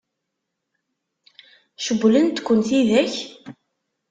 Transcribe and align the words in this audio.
Cewwlent-ken 1.83 2.59
tidak? 2.67 3.13